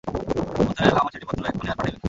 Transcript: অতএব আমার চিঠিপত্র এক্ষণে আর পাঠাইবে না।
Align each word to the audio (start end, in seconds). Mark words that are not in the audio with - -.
অতএব 0.61 0.95
আমার 0.99 1.11
চিঠিপত্র 1.13 1.43
এক্ষণে 1.43 1.69
আর 1.69 1.77
পাঠাইবে 1.77 1.89
না। 1.89 1.99